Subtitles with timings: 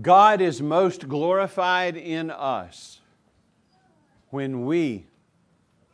[0.00, 3.00] God is most glorified in us
[4.30, 5.06] when we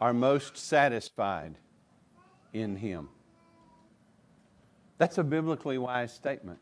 [0.00, 1.56] are most satisfied
[2.52, 3.08] in Him.
[4.98, 6.58] That's a biblically wise statement.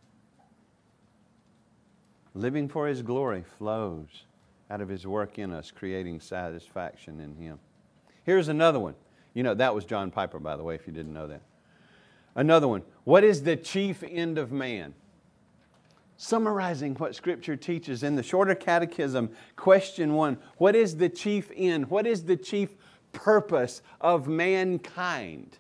[2.34, 4.24] Living for His glory flows
[4.70, 7.58] out of His work in us, creating satisfaction in Him.
[8.24, 8.95] Here's another one.
[9.34, 11.42] You know, that was John Piper, by the way, if you didn't know that.
[12.34, 12.82] Another one.
[13.04, 14.95] What is the chief end of man?
[16.16, 21.91] Summarizing what Scripture teaches in the Shorter Catechism, question one What is the chief end?
[21.91, 22.70] What is the chief
[23.12, 25.58] purpose of mankind?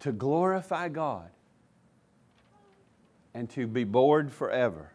[0.00, 1.30] To glorify God
[3.34, 4.92] and to be bored forever.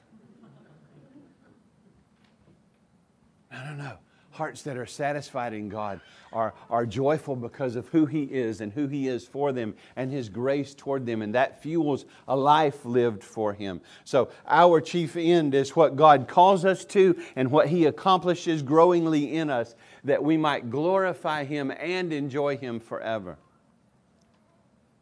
[3.51, 3.97] I don't know.
[4.33, 6.01] Hearts that are satisfied in God
[6.31, 10.11] are, are joyful because of who He is and who He is for them and
[10.11, 13.79] His grace toward them, and that fuels a life lived for Him.
[14.05, 19.35] So, our chief end is what God calls us to and what He accomplishes growingly
[19.35, 23.37] in us that we might glorify Him and enjoy Him forever.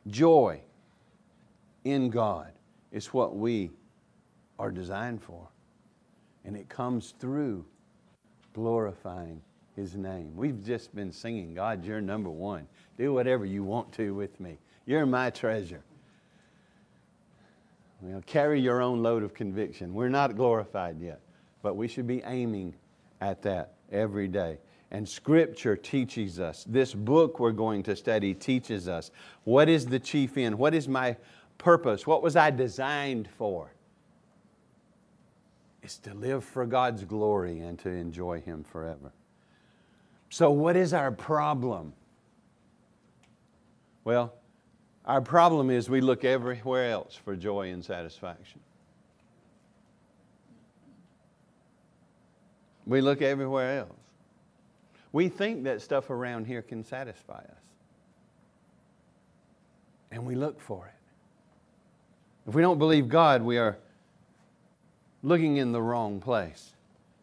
[0.08, 0.60] Joy
[1.86, 2.52] in God
[2.92, 3.72] is what we
[4.60, 5.48] are designed for,
[6.44, 7.64] and it comes through
[8.54, 9.42] glorifying
[9.76, 10.36] His name.
[10.36, 12.68] We've just been singing, God, you're number one.
[12.98, 14.58] Do whatever you want to with me.
[14.86, 15.84] You're my treasure.
[18.04, 19.94] You know, carry your own load of conviction.
[19.94, 21.20] We're not glorified yet,
[21.62, 22.74] but we should be aiming
[23.22, 24.58] at that every day.
[24.90, 29.12] And Scripture teaches us, this book we're going to study teaches us
[29.46, 30.58] what is the chief end?
[30.58, 31.16] What is my
[31.58, 32.06] purpose?
[32.06, 33.72] What was I designed for?
[35.84, 39.12] Is to live for God's glory and to enjoy Him forever.
[40.30, 41.94] So, what is our problem?
[44.04, 44.34] Well,
[45.06, 48.60] our problem is we look everywhere else for joy and satisfaction.
[52.86, 53.98] We look everywhere else.
[55.12, 57.64] We think that stuff around here can satisfy us.
[60.12, 62.50] And we look for it.
[62.50, 63.78] If we don't believe God, we are
[65.24, 66.74] looking in the wrong place.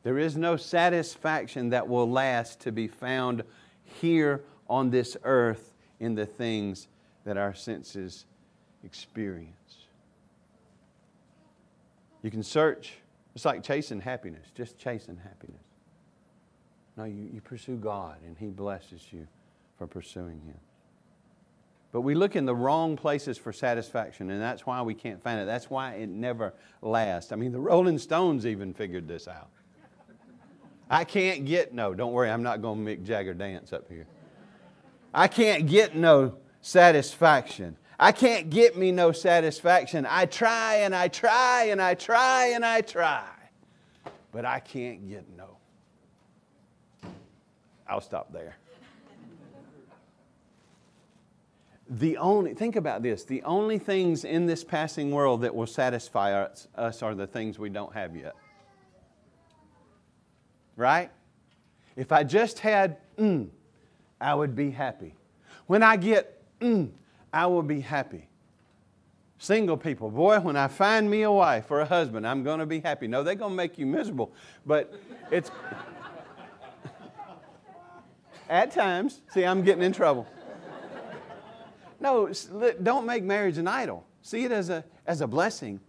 [0.02, 3.42] There is no satisfaction that will last to be found
[3.84, 6.88] here on this earth in the things
[7.24, 8.24] that our senses
[8.84, 9.54] experience.
[12.22, 12.94] You can search,
[13.34, 15.60] it's like chasing happiness, just chasing happiness.
[16.96, 19.26] No, you, you pursue God and He blesses you
[19.76, 20.58] for pursuing Him.
[21.98, 25.40] But we look in the wrong places for satisfaction, and that's why we can't find
[25.40, 25.46] it.
[25.46, 27.32] That's why it never lasts.
[27.32, 29.48] I mean, the Rolling Stones even figured this out.
[30.88, 34.06] I can't get no, don't worry, I'm not going to Mick Jagger dance up here.
[35.12, 37.76] I can't get no satisfaction.
[37.98, 40.06] I can't get me no satisfaction.
[40.08, 43.26] I try and I try and I try and I try,
[44.30, 45.56] but I can't get no.
[47.88, 48.54] I'll stop there.
[51.90, 56.32] The only, think about this, the only things in this passing world that will satisfy
[56.32, 58.34] us, us are the things we don't have yet.
[60.76, 61.10] Right?
[61.96, 63.48] If I just had mm,
[64.20, 65.14] I would be happy.
[65.66, 66.90] When I get mm,
[67.32, 68.28] I will be happy.
[69.38, 72.66] Single people, boy, when I find me a wife or a husband, I'm going to
[72.66, 73.06] be happy.
[73.06, 74.32] No, they're going to make you miserable,
[74.66, 74.92] but
[75.30, 75.50] it's.
[78.48, 80.26] at times, see, I'm getting in trouble.
[82.00, 82.30] No,
[82.82, 84.06] don't make marriage an idol.
[84.22, 85.80] See it as a, as a blessing,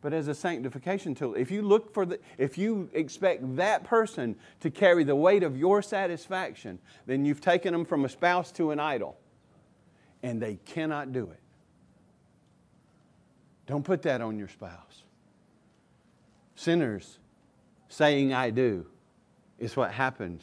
[0.00, 1.34] but as a sanctification tool.
[1.34, 5.56] If you look for the, if you expect that person to carry the weight of
[5.56, 9.18] your satisfaction, then you've taken them from a spouse to an idol.
[10.22, 11.40] And they cannot do it.
[13.66, 15.02] Don't put that on your spouse.
[16.54, 17.18] Sinners
[17.88, 18.86] saying, I do,
[19.58, 20.42] is what happens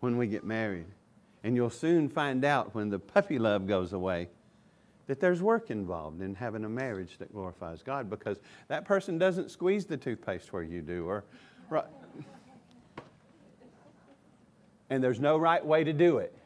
[0.00, 0.86] when we get married.
[1.44, 4.28] And you'll soon find out when the puppy love goes away
[5.08, 8.38] that there's work involved in having a marriage that glorifies God because
[8.68, 11.24] that person doesn't squeeze the toothpaste where you do or
[11.70, 11.86] right.
[14.90, 16.36] and there's no right way to do it.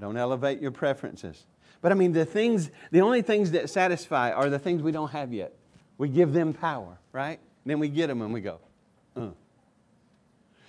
[0.00, 1.46] don't elevate your preferences.
[1.80, 5.10] But I mean, the things, the only things that satisfy are the things we don't
[5.10, 5.54] have yet.
[5.98, 7.38] We give them power, right?
[7.64, 8.58] And then we get them and we go,
[9.16, 9.28] uh.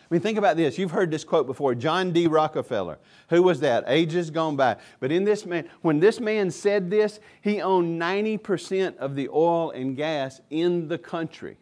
[0.09, 0.79] I mean, think about this.
[0.79, 2.25] You've heard this quote before John D.
[2.25, 2.97] Rockefeller.
[3.29, 3.83] Who was that?
[3.85, 4.77] Ages gone by.
[4.99, 9.69] But in this man, when this man said this, he owned 90% of the oil
[9.69, 11.57] and gas in the country.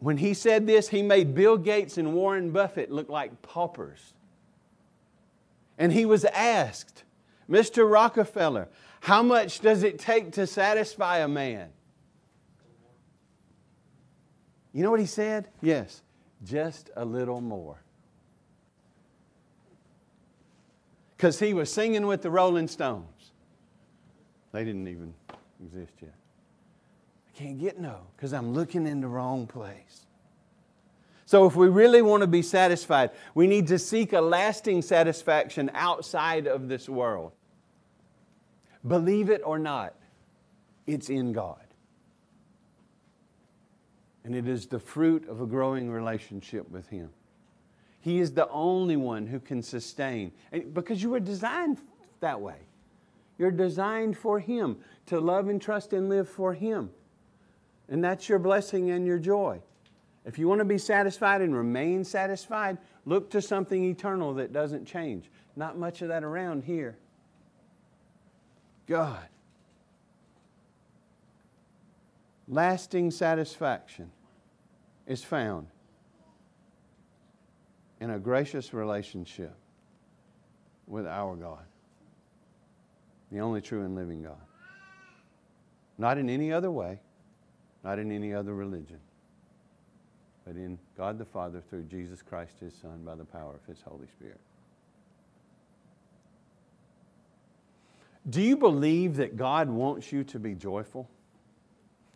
[0.00, 4.12] When he said this, he made Bill Gates and Warren Buffett look like paupers.
[5.76, 7.04] And he was asked,
[7.48, 7.88] Mr.
[7.90, 8.68] Rockefeller,
[9.00, 11.68] how much does it take to satisfy a man?
[14.72, 15.48] You know what he said?
[15.62, 16.02] Yes,
[16.44, 17.82] just a little more.
[21.16, 23.32] Because he was singing with the Rolling Stones.
[24.52, 25.14] They didn't even
[25.62, 26.14] exist yet.
[27.28, 30.06] I can't get no, because I'm looking in the wrong place.
[31.26, 35.70] So, if we really want to be satisfied, we need to seek a lasting satisfaction
[35.74, 37.32] outside of this world.
[38.86, 39.94] Believe it or not,
[40.86, 41.67] it's in God.
[44.28, 47.08] And it is the fruit of a growing relationship with Him.
[48.02, 50.32] He is the only one who can sustain,
[50.74, 51.80] because you were designed
[52.20, 52.58] that way.
[53.38, 54.76] You're designed for Him,
[55.06, 56.90] to love and trust and live for Him.
[57.88, 59.62] And that's your blessing and your joy.
[60.26, 62.76] If you want to be satisfied and remain satisfied,
[63.06, 65.30] look to something eternal that doesn't change.
[65.56, 66.98] Not much of that around here.
[68.86, 69.26] God.
[72.46, 74.10] Lasting satisfaction
[75.08, 75.66] is found
[78.00, 79.56] in a gracious relationship
[80.86, 81.64] with our God,
[83.32, 84.36] the only true and living God.
[85.96, 87.00] Not in any other way,
[87.82, 89.00] not in any other religion,
[90.46, 93.82] but in God the Father through Jesus Christ, His Son, by the power of His
[93.82, 94.40] Holy Spirit.
[98.28, 101.08] Do you believe that God wants you to be joyful?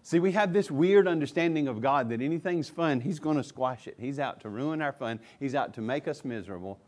[0.02, 3.86] See, we have this weird understanding of God that anything's fun, He's going to squash
[3.86, 3.96] it.
[3.98, 6.78] He's out to ruin our fun, He's out to make us miserable.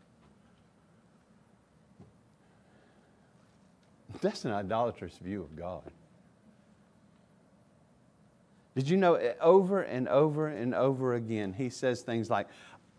[4.21, 5.83] That's an idolatrous view of God.
[8.75, 12.47] Did you know eh, over and over and over again, He says things like,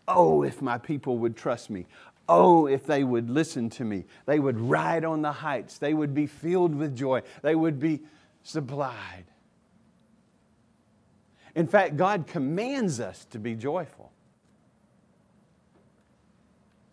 [0.07, 1.85] Oh, if my people would trust me.
[2.29, 4.05] Oh, if they would listen to me.
[4.25, 5.77] They would ride on the heights.
[5.77, 7.21] They would be filled with joy.
[7.41, 8.01] They would be
[8.43, 9.25] supplied.
[11.55, 14.11] In fact, God commands us to be joyful.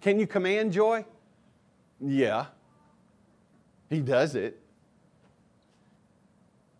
[0.00, 1.04] Can you command joy?
[2.00, 2.46] Yeah.
[3.88, 4.60] He does it.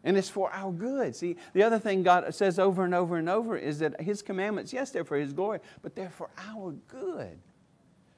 [0.05, 1.17] And it's for our good.
[1.17, 4.73] See, the other thing God says over and over and over is that His commandments,
[4.73, 7.39] yes, they're for His glory, but they're for our good.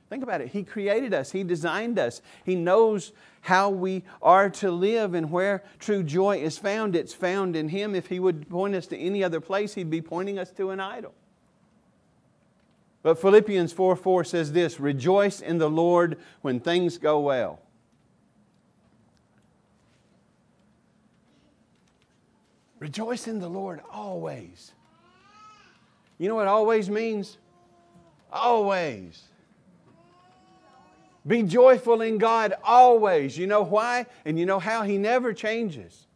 [0.08, 0.48] Think about it.
[0.48, 5.64] He created us, He designed us, He knows how we are to live and where
[5.78, 6.94] true joy is found.
[6.94, 7.94] It's found in Him.
[7.94, 10.80] If He would point us to any other place, He'd be pointing us to an
[10.80, 11.14] idol.
[13.02, 17.60] But Philippians 4 4 says this Rejoice in the Lord when things go well.
[22.78, 24.72] Rejoice in the Lord always.
[26.18, 27.38] You know what always means?
[28.32, 29.22] Always.
[31.26, 33.36] Be joyful in God always.
[33.36, 34.06] You know why?
[34.24, 34.82] And you know how?
[34.82, 36.06] He never changes.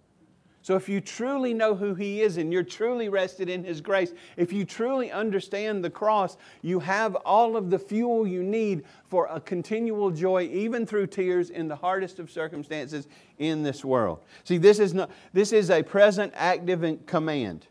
[0.62, 4.12] So if you truly know who He is and you're truly rested in His grace,
[4.36, 9.26] if you truly understand the cross, you have all of the fuel you need for
[9.26, 13.08] a continual joy, even through tears in the hardest of circumstances
[13.38, 14.20] in this world.
[14.44, 17.66] See, this is, not, this is a present active command.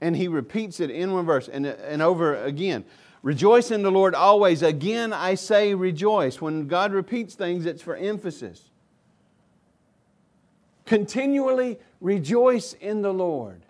[0.00, 2.84] And He repeats it in one verse and, and over again.
[3.26, 4.62] Rejoice in the Lord always.
[4.62, 6.40] Again, I say rejoice.
[6.40, 8.70] When God repeats things, it's for emphasis.
[10.84, 13.62] Continually rejoice in the Lord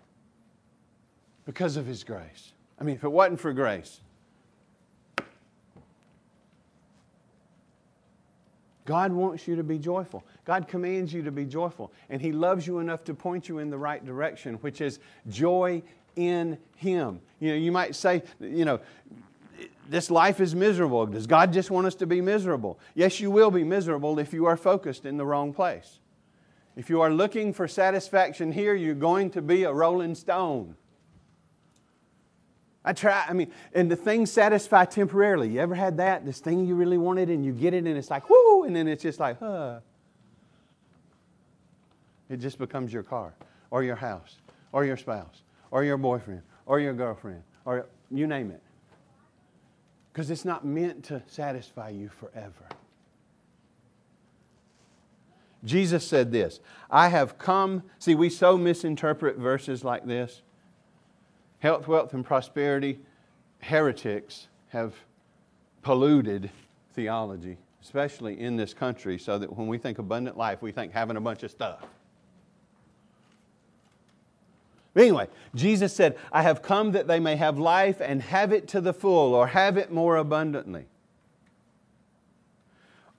[1.46, 2.52] because of His grace.
[2.78, 4.02] I mean, if it wasn't for grace,
[8.84, 10.22] God wants you to be joyful.
[10.44, 11.90] God commands you to be joyful.
[12.10, 14.98] And He loves you enough to point you in the right direction, which is
[15.30, 15.82] joy
[16.14, 17.22] in Him.
[17.40, 18.80] You know, you might say, you know,
[19.88, 21.06] this life is miserable.
[21.06, 22.78] Does God just want us to be miserable?
[22.94, 26.00] Yes, you will be miserable if you are focused in the wrong place.
[26.76, 30.76] If you are looking for satisfaction here, you're going to be a rolling stone.
[32.84, 35.48] I try, I mean, and the things satisfy temporarily.
[35.48, 36.24] You ever had that?
[36.24, 38.86] This thing you really wanted and you get it and it's like, whoo, and then
[38.86, 39.80] it's just like, huh.
[42.28, 43.34] It just becomes your car
[43.70, 44.36] or your house
[44.72, 48.62] or your spouse or your boyfriend or your girlfriend or you name it
[50.16, 52.64] because it's not meant to satisfy you forever.
[55.62, 56.58] Jesus said this
[56.90, 57.82] I have come.
[57.98, 60.40] See, we so misinterpret verses like this.
[61.58, 62.98] Health, wealth, and prosperity,
[63.58, 64.94] heretics have
[65.82, 66.48] polluted
[66.94, 71.18] theology, especially in this country, so that when we think abundant life, we think having
[71.18, 71.80] a bunch of stuff.
[74.74, 78.68] But anyway, Jesus said, I have come that they may have life and have it
[78.68, 80.86] to the full or have it more abundantly.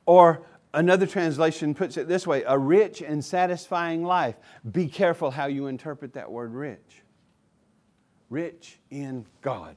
[0.05, 0.41] Or
[0.74, 4.36] another translation puts it this way a rich and satisfying life.
[4.72, 7.03] Be careful how you interpret that word rich.
[8.29, 9.75] Rich in God.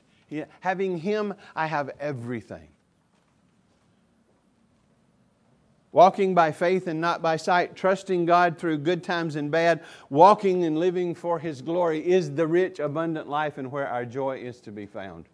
[0.60, 2.68] Having Him, I have everything.
[5.92, 10.64] Walking by faith and not by sight, trusting God through good times and bad, walking
[10.64, 14.60] and living for His glory is the rich, abundant life and where our joy is
[14.60, 15.24] to be found.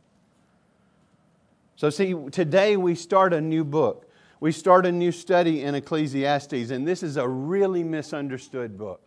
[1.76, 4.10] So, see, today we start a new book.
[4.40, 9.06] We start a new study in Ecclesiastes, and this is a really misunderstood book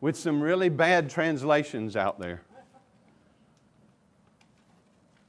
[0.00, 2.42] with some really bad translations out there.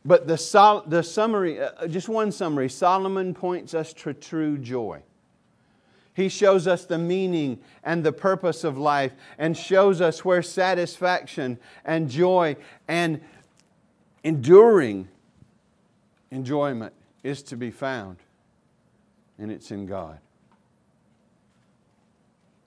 [0.09, 5.03] But the, the summary, uh, just one summary Solomon points us to true joy.
[6.15, 11.59] He shows us the meaning and the purpose of life and shows us where satisfaction
[11.85, 12.55] and joy
[12.87, 13.21] and
[14.23, 15.07] enduring
[16.31, 18.17] enjoyment is to be found,
[19.37, 20.17] and it's in God.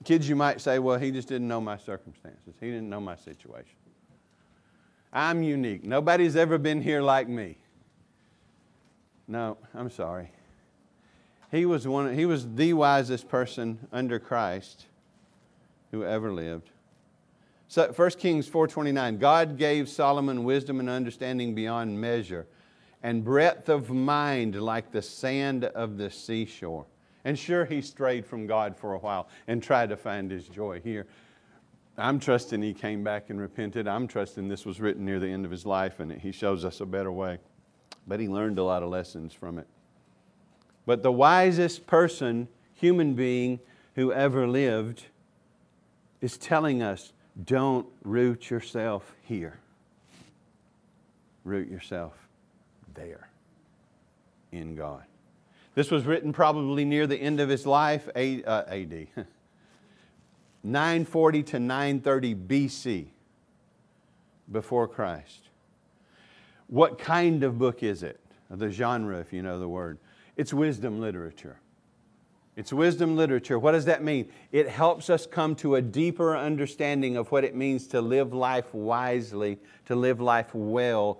[0.05, 3.17] Kids, you might say, well, he just didn't know my circumstances, he didn't know my
[3.17, 3.82] situation.
[5.13, 5.83] I'm unique.
[5.83, 7.57] Nobody's ever been here like me.
[9.27, 10.31] No, I'm sorry.
[11.51, 14.87] He was, one, he was the wisest person under Christ
[15.91, 16.71] who ever lived.
[17.67, 22.47] So 1 Kings 4.29, God gave Solomon wisdom and understanding beyond measure
[23.03, 26.85] and breadth of mind like the sand of the seashore.
[27.25, 30.81] And sure, he strayed from God for a while and tried to find his joy
[30.81, 31.05] here.
[31.97, 33.87] I'm trusting he came back and repented.
[33.87, 36.81] I'm trusting this was written near the end of his life and he shows us
[36.81, 37.37] a better way.
[38.07, 39.67] But he learned a lot of lessons from it.
[40.85, 43.59] But the wisest person, human being,
[43.95, 45.05] who ever lived
[46.19, 47.13] is telling us
[47.45, 49.59] don't root yourself here.
[51.43, 52.13] Root yourself
[52.93, 53.29] there
[54.51, 55.03] in God.
[55.75, 58.43] This was written probably near the end of his life, AD.
[58.45, 58.63] Uh,
[60.63, 63.07] 940 to 930 BC,
[64.51, 65.49] before Christ.
[66.67, 68.19] What kind of book is it?
[68.49, 69.97] The genre, if you know the word.
[70.37, 71.57] It's wisdom literature.
[72.55, 73.57] It's wisdom literature.
[73.57, 74.29] What does that mean?
[74.51, 78.73] It helps us come to a deeper understanding of what it means to live life
[78.73, 81.19] wisely, to live life well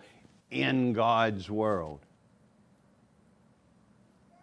[0.52, 2.00] in God's world.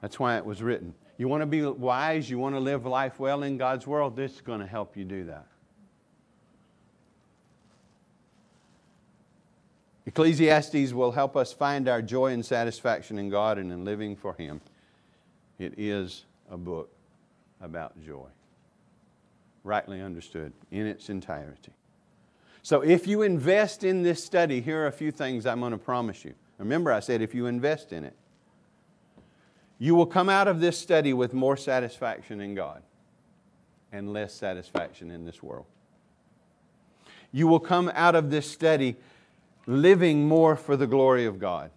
[0.02, 0.94] That's why it was written.
[1.20, 4.36] You want to be wise, you want to live life well in God's world, this
[4.36, 5.44] is going to help you do that.
[10.06, 14.32] Ecclesiastes will help us find our joy and satisfaction in God and in living for
[14.32, 14.62] Him.
[15.58, 16.90] It is a book
[17.60, 18.28] about joy,
[19.62, 21.72] rightly understood in its entirety.
[22.62, 25.78] So, if you invest in this study, here are a few things I'm going to
[25.78, 26.32] promise you.
[26.56, 28.16] Remember, I said if you invest in it,
[29.80, 32.82] you will come out of this study with more satisfaction in God
[33.90, 35.64] and less satisfaction in this world.
[37.32, 38.96] You will come out of this study
[39.66, 41.70] living more for the glory of God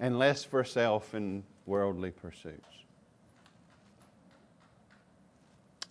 [0.00, 2.68] and less for self and worldly pursuits.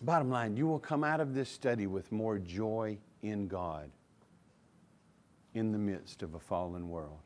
[0.00, 3.88] Bottom line, you will come out of this study with more joy in God
[5.54, 7.20] in the midst of a fallen world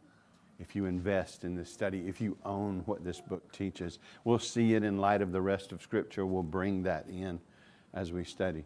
[0.58, 3.98] if you invest in this study, if you own what this book teaches.
[4.24, 6.24] We'll see it in light of the rest of Scripture.
[6.24, 7.40] We'll bring that in
[7.92, 8.64] as we study.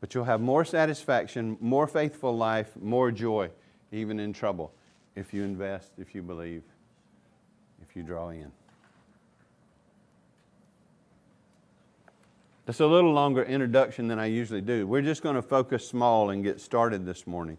[0.00, 3.50] But you'll have more satisfaction, more faithful life, more joy,
[3.92, 4.72] even in trouble,
[5.14, 6.64] if you invest, if you believe,
[7.80, 8.50] if you draw in.
[12.66, 14.86] That's a little longer introduction than I usually do.
[14.86, 17.58] We're just going to focus small and get started this morning.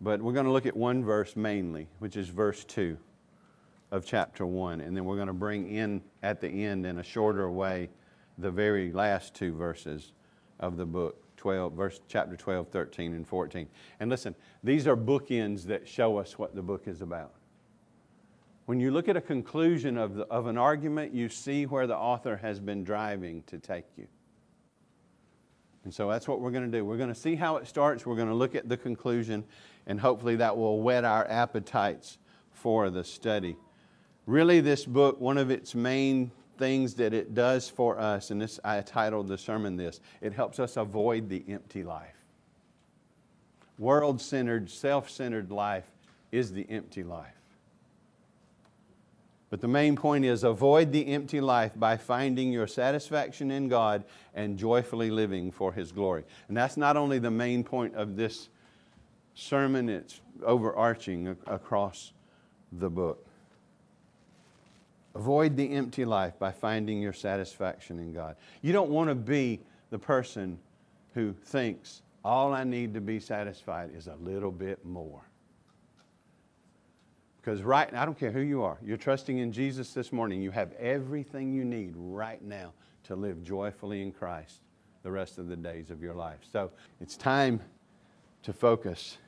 [0.00, 2.96] But we're going to look at one verse mainly, which is verse 2
[3.90, 4.80] of chapter 1.
[4.80, 7.88] And then we're going to bring in at the end, in a shorter way,
[8.38, 10.12] the very last two verses
[10.60, 13.68] of the book 12, verse, chapter 12, 13, and 14.
[14.00, 17.34] And listen, these are bookends that show us what the book is about.
[18.66, 21.96] When you look at a conclusion of, the, of an argument, you see where the
[21.96, 24.06] author has been driving to take you.
[25.84, 26.82] And so that's what we're going to do.
[26.82, 28.06] We're going to see how it starts.
[28.06, 29.44] We're going to look at the conclusion,
[29.86, 32.18] and hopefully that will whet our appetites
[32.52, 33.56] for the study.
[34.26, 38.58] Really, this book, one of its main things that it does for us, and this
[38.64, 42.16] I titled the sermon this, it helps us avoid the empty life.
[43.78, 45.90] World centered, self centered life
[46.32, 47.34] is the empty life.
[49.50, 54.04] But the main point is avoid the empty life by finding your satisfaction in God
[54.34, 56.24] and joyfully living for His glory.
[56.48, 58.48] And that's not only the main point of this
[59.34, 62.12] sermon, it's overarching across
[62.72, 63.26] the book.
[65.14, 68.36] Avoid the empty life by finding your satisfaction in God.
[68.62, 69.60] You don't want to be
[69.90, 70.58] the person
[71.14, 75.22] who thinks all I need to be satisfied is a little bit more.
[77.40, 80.42] Because right I don't care who you are, you're trusting in Jesus this morning.
[80.42, 82.72] You have everything you need right now
[83.04, 84.62] to live joyfully in Christ
[85.02, 86.38] the rest of the days of your life.
[86.50, 87.60] So it's time
[88.42, 89.18] to focus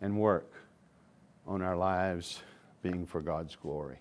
[0.00, 0.52] and work
[1.46, 2.42] on our lives
[2.82, 3.98] being for God's glory.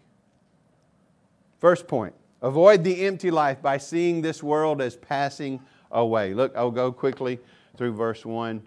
[1.60, 5.60] First point avoid the empty life by seeing this world as passing
[5.92, 6.34] away.
[6.34, 7.40] Look, I'll go quickly
[7.78, 8.62] through verse 1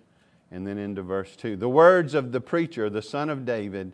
[0.50, 1.56] and then into verse 2.
[1.56, 3.92] The words of the preacher, the son of David,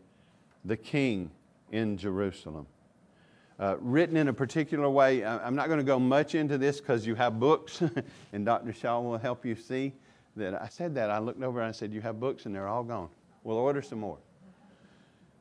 [0.64, 1.30] the king
[1.70, 2.66] in Jerusalem.
[3.58, 5.24] Uh, written in a particular way.
[5.24, 7.82] I'm not going to go much into this because you have books,
[8.32, 8.72] and Dr.
[8.72, 9.92] Shaw will help you see
[10.36, 10.60] that.
[10.60, 11.10] I said that.
[11.10, 13.10] I looked over and I said, You have books, and they're all gone.
[13.44, 14.18] We'll order some more.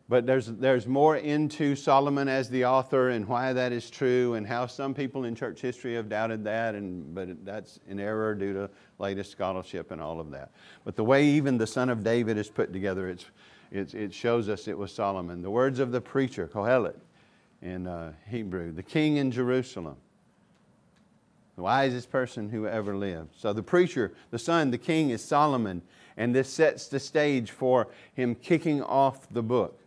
[0.09, 4.45] But there's, there's more into Solomon as the author and why that is true and
[4.45, 8.53] how some people in church history have doubted that, and, but that's an error due
[8.53, 8.69] to
[8.99, 10.51] latest scholarship and all of that.
[10.83, 13.25] But the way even the son of David is put together, it's,
[13.71, 15.41] it's, it shows us it was Solomon.
[15.41, 16.99] The words of the preacher, Kohelet
[17.61, 19.95] in uh, Hebrew, the king in Jerusalem,
[21.55, 23.29] the wisest person who ever lived.
[23.37, 25.81] So the preacher, the son, the king is Solomon,
[26.17, 29.79] and this sets the stage for him kicking off the book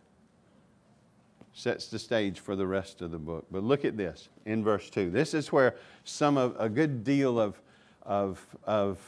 [1.57, 3.43] sets the stage for the rest of the book.
[3.49, 5.09] But look at this in verse 2.
[5.09, 7.59] This is where some of a good deal of,
[8.03, 8.99] of, of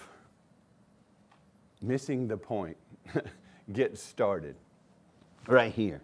[1.79, 2.75] missing the point
[3.71, 4.55] gets started.
[5.47, 6.01] Right here.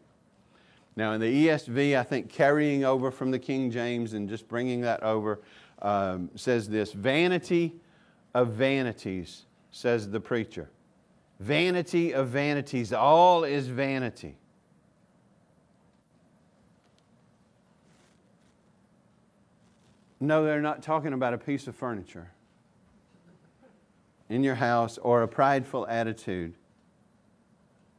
[0.95, 4.81] Now, in the ESV, I think carrying over from the King James and just bringing
[4.81, 5.41] that over
[5.81, 7.73] um, says this Vanity
[8.35, 10.69] of vanities, says the preacher.
[11.39, 14.37] Vanity of vanities, all is vanity.
[20.19, 22.31] No, they're not talking about a piece of furniture
[24.29, 26.53] in your house or a prideful attitude.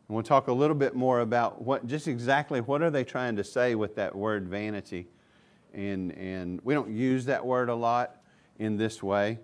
[0.09, 3.37] And we'll talk a little bit more about what just exactly what are they trying
[3.37, 5.09] to say with that word vanity.
[5.75, 8.17] And, and we don't use that word a lot
[8.59, 9.39] in this way.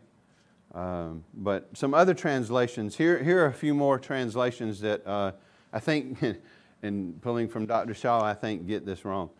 [0.74, 5.32] Um, but some other translations, here, here are a few more translations that uh,
[5.72, 6.18] I think,
[6.82, 7.94] and pulling from Dr.
[7.94, 9.30] Shaw, I think get this wrong.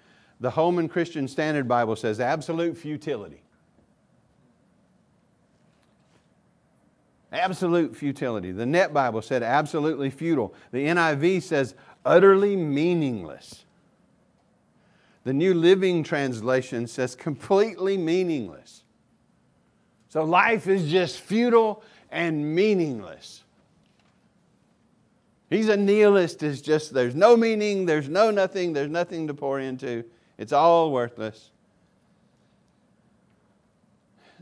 [0.40, 3.42] The Holman Christian Standard Bible says absolute futility.
[7.32, 8.52] Absolute futility.
[8.52, 10.54] The Net Bible said absolutely futile.
[10.70, 13.64] The NIV says utterly meaningless.
[15.24, 18.81] The New Living Translation says completely meaningless.
[20.12, 23.44] So life is just futile and meaningless.
[25.48, 29.58] He's a nihilist, it's just there's no meaning, there's no nothing, there's nothing to pour
[29.58, 30.04] into.
[30.36, 31.48] It's all worthless.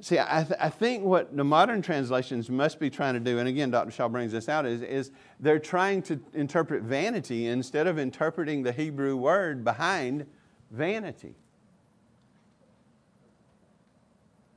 [0.00, 3.48] See, I, th- I, think what the modern translations must be trying to do, and
[3.48, 3.92] again, Dr.
[3.92, 8.72] Shaw brings this out, is, is they're trying to interpret vanity instead of interpreting the
[8.72, 10.26] Hebrew word behind
[10.72, 11.36] vanity.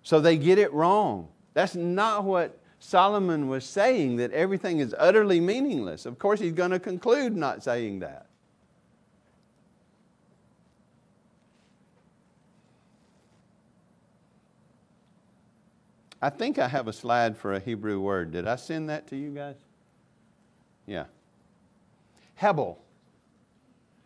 [0.04, 1.30] So they get it wrong.
[1.54, 6.06] That's not what Solomon was saying, that everything is utterly meaningless.
[6.06, 8.28] Of course, he's going to conclude not saying that.
[16.22, 18.32] I think I have a slide for a Hebrew word.
[18.32, 19.56] Did I send that to you guys?
[20.86, 21.06] Yeah.
[22.36, 22.82] Hebel.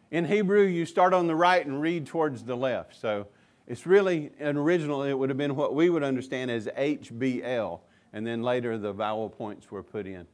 [0.09, 2.95] In Hebrew, you start on the right and read towards the left.
[2.99, 3.27] So
[3.67, 7.81] it's really an original, it would have been what we would understand as HBL,
[8.13, 10.25] and then later the vowel points were put in.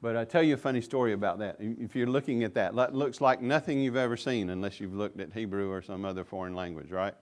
[0.00, 1.56] But I'll tell you a funny story about that.
[1.58, 5.18] If you're looking at that, that looks like nothing you've ever seen unless you've looked
[5.18, 7.14] at Hebrew or some other foreign language, right?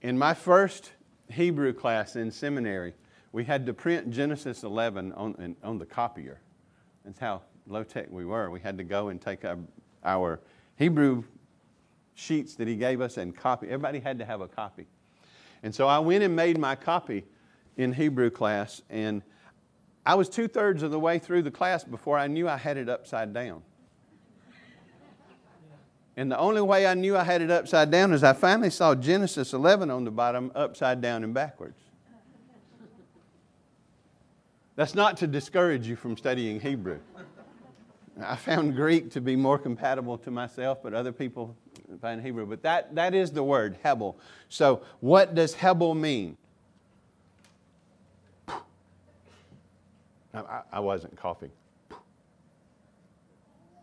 [0.00, 0.92] In my first
[1.30, 2.94] Hebrew class in seminary,
[3.32, 6.40] we had to print Genesis 11 on, on the copier.
[7.04, 8.50] That's how low tech we were.
[8.50, 9.58] We had to go and take our,
[10.04, 10.40] our
[10.76, 11.24] Hebrew
[12.18, 13.68] sheets that he gave us and copy.
[13.68, 14.86] Everybody had to have a copy.
[15.62, 17.24] And so I went and made my copy
[17.76, 19.22] in Hebrew class, and
[20.04, 22.76] I was two thirds of the way through the class before I knew I had
[22.76, 23.62] it upside down.
[26.16, 28.96] And the only way I knew I had it upside down is I finally saw
[28.96, 31.78] Genesis 11 on the bottom, upside down and backwards.
[34.74, 36.98] That's not to discourage you from studying Hebrew.
[38.20, 41.56] I found Greek to be more compatible to myself, but other people
[42.00, 42.46] find Hebrew.
[42.46, 44.18] But that, that is the word, Hebel.
[44.48, 46.36] So, what does Hebel mean?
[50.34, 51.50] I, I wasn't coughing.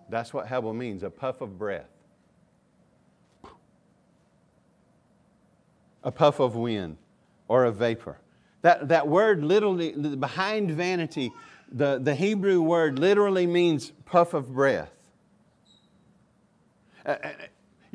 [0.09, 1.89] That's what Hebel means a puff of breath.
[6.05, 6.95] a puff of wind
[7.49, 8.17] or a vapor.
[8.61, 11.31] That, that word literally, behind vanity,
[11.71, 14.91] the, the Hebrew word literally means puff of breath.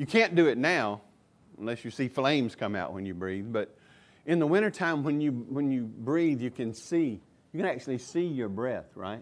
[0.01, 1.01] You can't do it now
[1.59, 3.77] unless you see flames come out when you breathe, but
[4.25, 7.21] in the wintertime when you, when you breathe, you can see,
[7.53, 9.21] you can actually see your breath, right?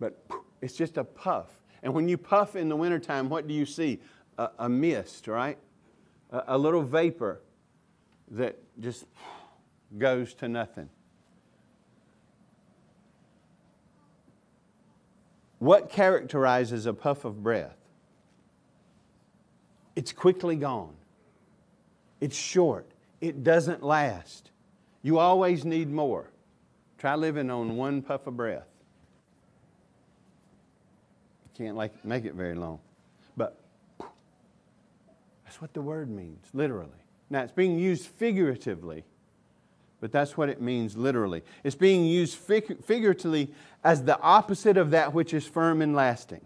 [0.00, 0.20] But
[0.60, 1.46] it's just a puff.
[1.84, 4.00] And when you puff in the wintertime, what do you see?
[4.38, 5.56] A, a mist, right?
[6.32, 7.40] A, a little vapor
[8.32, 9.06] that just
[9.96, 10.88] goes to nothing.
[15.60, 17.76] What characterizes a puff of breath?
[19.96, 20.94] It's quickly gone.
[22.20, 22.86] It's short.
[23.20, 24.50] It doesn't last.
[25.02, 26.30] You always need more.
[26.98, 28.66] Try living on one puff of breath.
[31.44, 32.80] You can't like, make it very long.
[33.36, 33.58] But
[35.44, 36.90] that's what the word means, literally.
[37.30, 39.04] Now, it's being used figuratively,
[40.00, 41.42] but that's what it means literally.
[41.62, 43.52] It's being used fig- figuratively
[43.82, 46.40] as the opposite of that which is firm and lasting.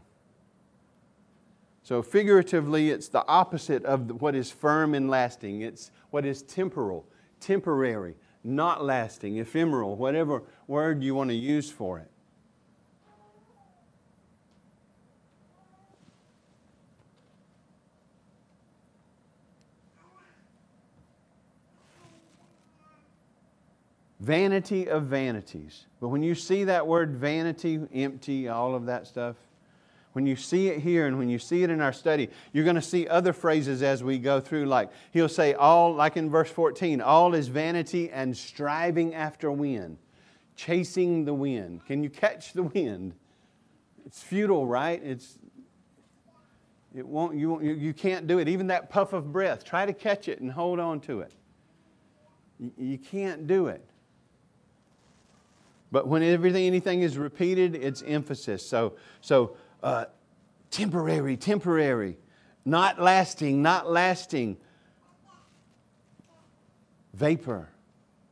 [1.88, 5.62] So, figuratively, it's the opposite of what is firm and lasting.
[5.62, 7.07] It's what is temporal,
[7.40, 12.11] temporary, not lasting, ephemeral, whatever word you want to use for it.
[24.20, 25.87] Vanity of vanities.
[26.03, 29.37] But when you see that word vanity, empty, all of that stuff,
[30.18, 32.74] when you see it here and when you see it in our study, you're going
[32.74, 34.66] to see other phrases as we go through.
[34.66, 39.96] Like he'll say, all, like in verse 14, all is vanity and striving after wind,
[40.57, 41.87] chasing the wind.
[41.87, 43.14] Can you catch the wind?
[44.07, 45.00] It's futile, right?
[45.04, 45.38] It's,
[46.96, 48.48] it won't, you, won't, you can't do it.
[48.48, 51.33] Even that puff of breath, try to catch it and hold on to it.
[52.59, 53.88] You, you can't do it.
[55.92, 58.66] But when everything, anything is repeated, it's emphasis.
[58.66, 60.06] So, so uh,
[60.70, 62.16] temporary, temporary,
[62.64, 64.56] not lasting, not lasting.
[67.14, 67.68] Vapor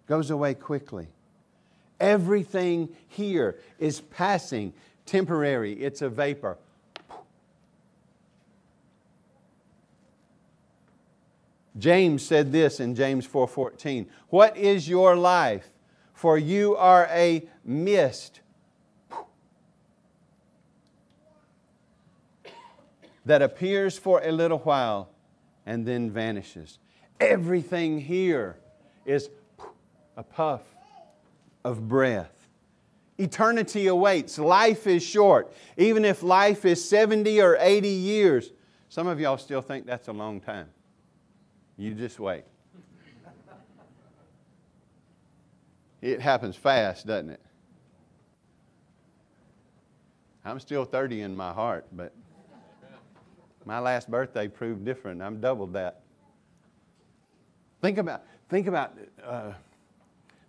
[0.06, 1.08] goes away quickly.
[1.98, 4.72] Everything here is passing,
[5.06, 5.72] temporary.
[5.72, 6.58] It's a vapor.
[11.78, 14.06] James said this in James 4:14.
[14.28, 15.68] What is your life?
[16.14, 18.40] For you are a mist
[23.26, 25.10] that appears for a little while
[25.66, 26.78] and then vanishes.
[27.20, 28.56] Everything here
[29.04, 29.28] is
[30.16, 30.62] a puff
[31.64, 32.32] of breath.
[33.18, 34.38] Eternity awaits.
[34.38, 35.52] Life is short.
[35.76, 38.52] Even if life is 70 or 80 years,
[38.88, 40.68] some of y'all still think that's a long time.
[41.76, 42.44] You just wait.
[46.00, 47.40] It happens fast, doesn't it?
[50.44, 52.12] I'm still 30 in my heart, but
[53.66, 55.20] my last birthday proved different.
[55.20, 56.00] I'm doubled that.
[57.82, 59.52] Think about, think about, uh,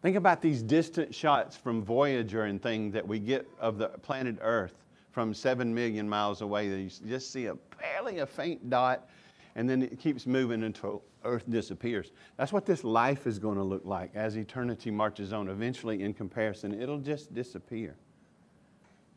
[0.02, 4.38] think about these distant shots from Voyager and things that we get of the planet
[4.40, 4.76] Earth
[5.12, 6.68] from seven million miles away.
[6.68, 9.10] You just see a barely a faint dot,
[9.56, 12.12] and then it keeps moving until Earth disappears.
[12.38, 15.50] That's what this life is going to look like as eternity marches on.
[15.50, 17.96] Eventually, in comparison, it'll just disappear.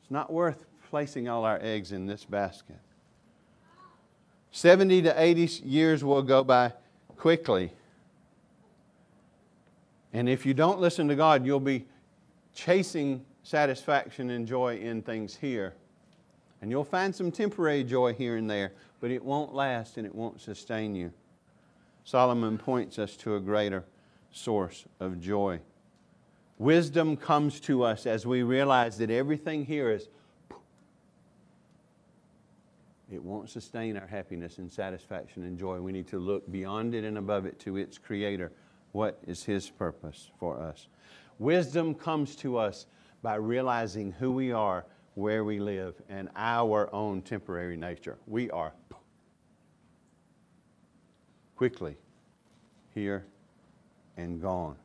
[0.00, 2.78] It's not worth placing all our eggs in this basket.
[4.52, 6.72] 70 to 80 years will go by
[7.16, 7.72] quickly.
[10.12, 11.86] And if you don't listen to God, you'll be
[12.54, 15.74] chasing satisfaction and joy in things here.
[16.60, 20.14] And you'll find some temporary joy here and there, but it won't last and it
[20.14, 21.12] won't sustain you.
[22.04, 23.84] Solomon points us to a greater
[24.32, 25.60] source of joy.
[26.58, 30.08] Wisdom comes to us as we realize that everything here is
[33.10, 35.80] it won't sustain our happiness and satisfaction and joy.
[35.80, 38.52] We need to look beyond it and above it to its Creator.
[38.92, 40.88] What is His purpose for us?
[41.38, 42.86] Wisdom comes to us
[43.22, 48.18] by realizing who we are, where we live, and our own temporary nature.
[48.26, 48.72] We are
[51.56, 51.96] quickly
[52.94, 53.26] here
[54.16, 54.76] and gone.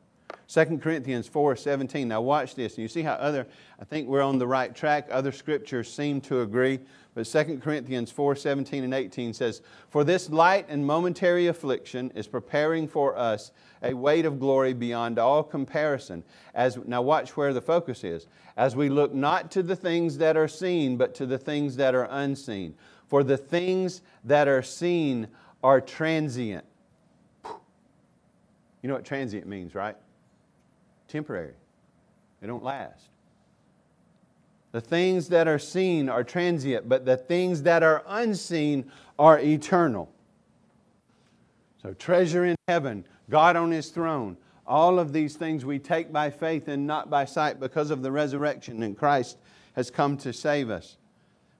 [0.48, 2.06] 2 Corinthians 4 17.
[2.06, 2.74] Now, watch this.
[2.74, 3.46] And you see how other,
[3.80, 5.08] I think we're on the right track.
[5.10, 6.78] Other scriptures seem to agree.
[7.14, 12.28] But 2 Corinthians 4 17 and 18 says, For this light and momentary affliction is
[12.28, 13.50] preparing for us
[13.82, 16.22] a weight of glory beyond all comparison.
[16.54, 18.28] As, now, watch where the focus is.
[18.56, 21.94] As we look not to the things that are seen, but to the things that
[21.94, 22.74] are unseen.
[23.08, 25.28] For the things that are seen
[25.62, 26.64] are transient
[28.82, 29.96] You know what transient means, right?
[31.08, 31.54] Temporary.
[32.40, 33.08] They don't last.
[34.72, 40.10] The things that are seen are transient, but the things that are unseen are eternal.
[41.82, 46.30] So, treasure in heaven, God on His throne, all of these things we take by
[46.30, 49.38] faith and not by sight because of the resurrection, and Christ
[49.74, 50.96] has come to save us.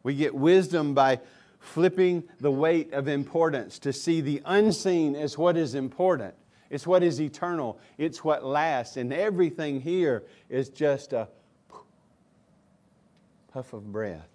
[0.02, 1.20] We get wisdom by
[1.58, 6.34] flipping the weight of importance to see the unseen as what is important.
[6.70, 7.78] It's what is eternal.
[7.98, 8.96] It's what lasts.
[8.96, 11.28] And everything here is just a
[13.52, 14.28] puff of breath.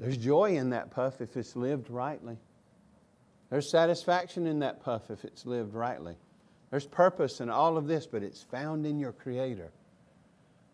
[0.00, 2.36] There's joy in that puff if it's lived rightly.
[3.50, 6.16] There's satisfaction in that puff if it's lived rightly.
[6.70, 9.70] There's purpose in all of this, but it's found in your Creator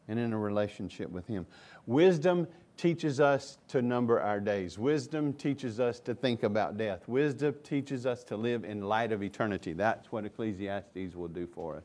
[0.09, 1.47] and in a relationship with Him.
[1.87, 2.49] Wisdom
[2.81, 4.79] teaches us to number our days.
[4.79, 7.07] Wisdom teaches us to think about death.
[7.07, 9.75] Wisdom teaches us to live in light of eternity.
[9.75, 11.85] That's what Ecclesiastes will do for us.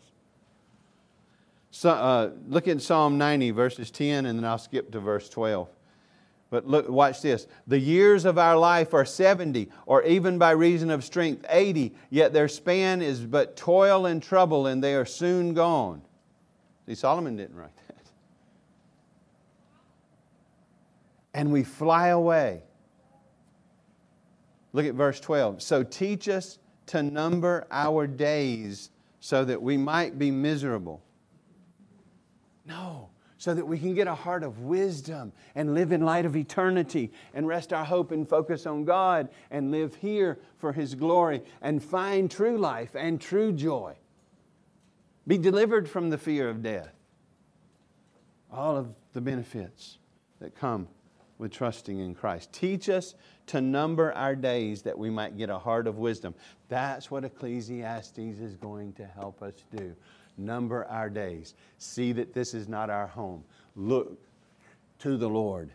[1.69, 5.67] So, uh, look at Psalm 90, verses 10, and then I'll skip to verse 12.
[6.49, 7.45] But look, watch this.
[7.67, 12.31] The years of our life are 70, or even by reason of strength, 80, yet
[12.31, 16.01] their span is but toil and trouble, and they are soon gone.
[16.86, 17.85] See, Solomon didn't write that.
[21.36, 22.63] And we fly away.
[24.71, 25.62] Look at verse 12.
[25.62, 31.04] So teach us to number our days so that we might be miserable.
[32.65, 36.38] No, so that we can get a heart of wisdom and live in light of
[36.38, 41.41] eternity and rest our hope and focus on God and live here for His glory
[41.62, 43.93] and find true life and true joy.
[45.28, 46.93] Be delivered from the fear of death.
[48.50, 49.98] All of the benefits
[50.39, 50.88] that come
[51.38, 52.52] with trusting in Christ.
[52.54, 53.15] Teach us
[53.48, 56.34] to number our days that we might get a heart of wisdom.
[56.69, 59.95] That's what Ecclesiastes is going to help us do.
[60.38, 61.54] Number our days.
[61.78, 63.43] See that this is not our home.
[63.76, 64.19] Look
[65.00, 65.71] to the Lord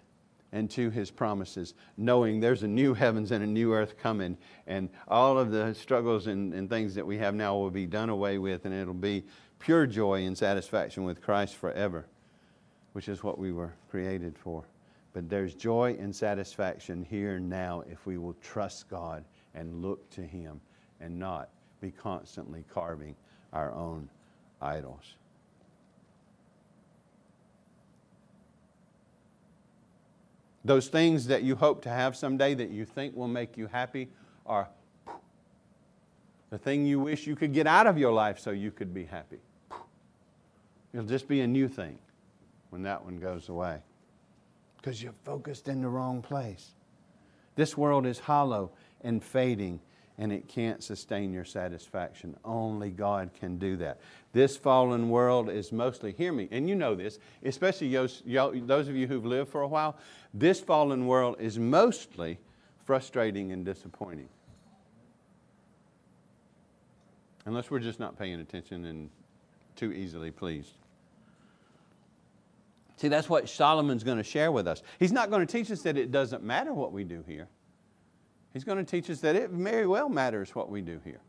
[0.52, 4.88] and to His promises, knowing there's a new heavens and a new earth coming, and
[5.06, 8.38] all of the struggles and, and things that we have now will be done away
[8.38, 9.24] with, and it'll be
[9.60, 12.06] pure joy and satisfaction with Christ forever,
[12.94, 14.64] which is what we were created for.
[15.12, 20.08] But there's joy and satisfaction here and now if we will trust God and look
[20.10, 20.60] to Him
[21.00, 21.48] and not
[21.80, 23.16] be constantly carving
[23.52, 24.08] our own
[24.62, 25.16] idols.
[30.64, 34.08] Those things that you hope to have someday that you think will make you happy
[34.46, 34.68] are
[36.50, 39.04] the thing you wish you could get out of your life so you could be
[39.04, 39.38] happy.
[40.92, 41.98] It'll just be a new thing
[42.68, 43.80] when that one goes away
[44.80, 46.70] because you're focused in the wrong place.
[47.56, 48.70] This world is hollow
[49.02, 49.80] and fading,
[50.16, 52.36] and it can't sustain your satisfaction.
[52.44, 54.00] Only God can do that.
[54.32, 59.06] This fallen world is mostly, hear me, and you know this, especially those, of you
[59.06, 59.96] who've lived for a while,
[60.32, 62.38] this fallen world is mostly
[62.86, 64.28] frustrating and disappointing.
[67.46, 69.10] Unless we're just not paying attention and
[69.76, 70.74] too easily pleased.
[73.00, 74.82] See, that's what Solomon's going to share with us.
[74.98, 77.48] He's not going to teach us that it doesn't matter what we do here.
[78.52, 81.22] He's going to teach us that it very well matters what we do here.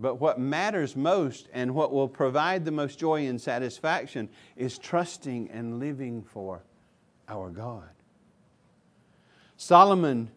[0.00, 5.50] But what matters most and what will provide the most joy and satisfaction is trusting
[5.50, 6.62] and living for
[7.28, 7.90] our God.
[9.58, 10.30] Solomon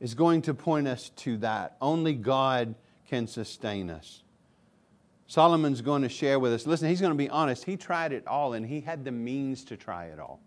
[0.00, 1.78] is going to point us to that.
[1.80, 2.74] Only God
[3.08, 4.22] can sustain us.
[5.28, 6.66] Solomon's going to share with us.
[6.66, 7.64] Listen, he's going to be honest.
[7.64, 10.40] He tried it all and he had the means to try it all.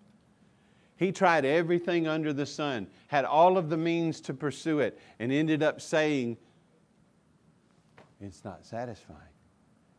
[0.97, 5.31] He tried everything under the sun, had all of the means to pursue it, and
[5.31, 6.37] ended up saying,
[8.19, 9.19] It's not satisfying.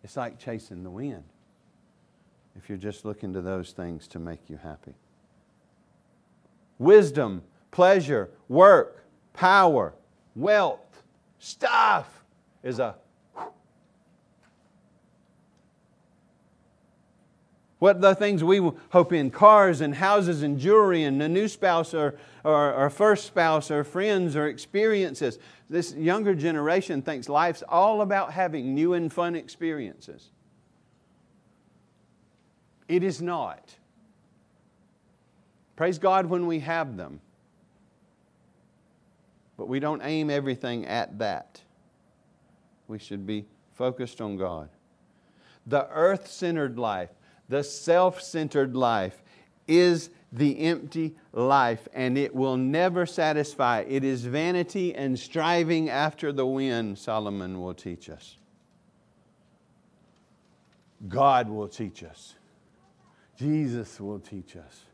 [0.05, 1.25] It's like chasing the wind
[2.57, 4.95] if you're just looking to those things to make you happy.
[6.79, 9.95] Wisdom, pleasure, work, power,
[10.35, 11.03] wealth,
[11.39, 12.25] stuff
[12.63, 12.97] is a
[17.83, 18.59] What the things we
[18.91, 23.27] hope in cars and houses and jewelry and a new spouse or, or, or first
[23.27, 25.41] spouse or friends or experiences.
[25.69, 30.31] This younger generation thinks life's all about having new and fun experiences.
[32.87, 33.75] It is not.
[35.75, 37.21] Praise God when we have them.
[39.57, 41.61] But we don't aim everything at that.
[42.87, 44.69] We should be focused on God.
[45.67, 47.11] The earth centered life
[47.53, 49.23] the self centered life
[49.69, 53.85] is the empty life, and it will never satisfy.
[53.87, 58.39] It is vanity and striving after the wind, Solomon will teach us.
[61.07, 62.37] God will teach us.
[63.37, 64.85] Jesus will teach us,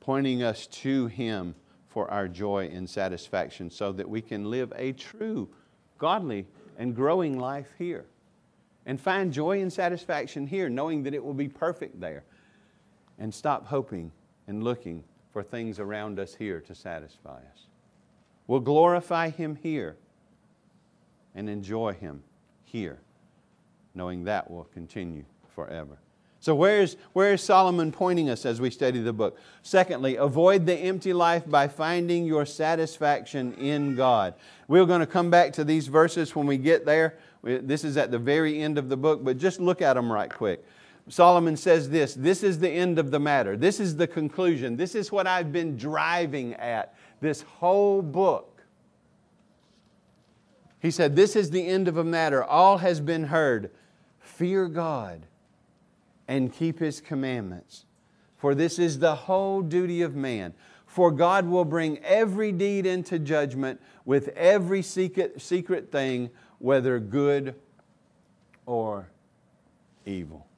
[0.00, 1.54] pointing us to Him
[1.86, 5.48] for our joy and satisfaction so that we can live a true,
[5.98, 8.06] godly, and growing life here
[8.88, 12.24] and find joy and satisfaction here, knowing that it will be perfect there.
[13.18, 14.10] And stop hoping
[14.46, 17.66] and looking for things around us here to satisfy us.
[18.46, 19.98] We'll glorify Him here
[21.34, 22.22] and enjoy Him
[22.64, 22.98] here,
[23.94, 25.98] knowing that will continue forever.
[26.40, 29.38] So, where's, where's Solomon pointing us as we study the book?
[29.62, 34.34] Secondly, avoid the empty life by finding your satisfaction in God.
[34.66, 37.18] We're going to come back to these verses when we get there.
[37.42, 40.32] This is at the very end of the book, but just look at them right
[40.32, 40.64] quick.
[41.08, 43.56] Solomon says this this is the end of the matter.
[43.56, 44.76] This is the conclusion.
[44.76, 48.58] This is what I've been driving at this whole book.
[50.80, 52.42] He said, This is the end of a matter.
[52.44, 53.70] All has been heard.
[54.20, 55.26] Fear God
[56.28, 57.86] and keep His commandments,
[58.36, 60.54] for this is the whole duty of man.
[60.86, 67.54] For God will bring every deed into judgment with every secret, secret thing, whether good
[68.66, 69.08] or
[70.04, 70.48] evil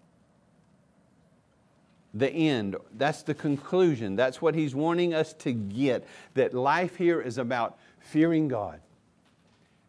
[2.14, 2.76] the end.
[2.96, 4.16] That's the conclusion.
[4.16, 6.06] That's what he's wanting us to get.
[6.34, 8.80] That life here is about fearing God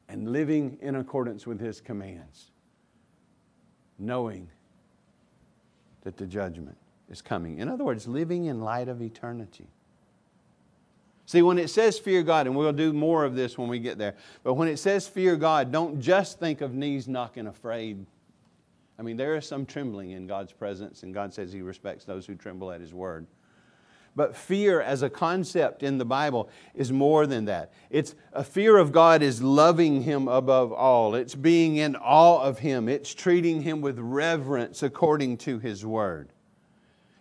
[0.07, 2.51] and living in accordance with his commands,
[3.97, 4.49] knowing
[6.03, 6.77] that the judgment
[7.09, 7.59] is coming.
[7.59, 9.67] In other words, living in light of eternity.
[11.31, 13.97] See, when it says fear God, and we'll do more of this when we get
[13.97, 18.05] there, but when it says fear God, don't just think of knees knocking afraid
[19.01, 22.27] I mean, there is some trembling in God's presence, and God says He respects those
[22.27, 23.25] who tremble at His word.
[24.15, 27.73] But fear as a concept in the Bible is more than that.
[27.89, 31.15] It's a fear of God is loving Him above all.
[31.15, 32.87] It's being in awe of Him.
[32.87, 36.30] It's treating Him with reverence according to His word.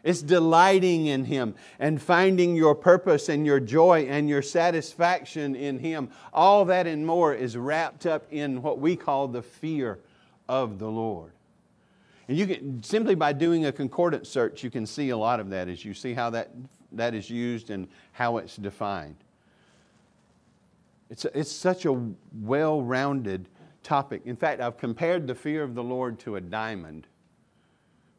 [0.03, 5.79] It's delighting in Him and finding your purpose and your joy and your satisfaction in
[5.79, 6.11] Him.
[6.33, 9.99] All that and more is wrapped up in what we call the fear
[10.49, 11.33] of the Lord.
[12.29, 15.51] And you can, simply by doing a concordance search, you can see a lot of
[15.51, 16.51] that as you see how that,
[16.93, 19.17] that is used and how it's defined.
[21.11, 22.01] It's, a, it's such a
[22.41, 23.49] well rounded
[23.83, 24.23] topic.
[24.25, 27.07] In fact, I've compared the fear of the Lord to a diamond.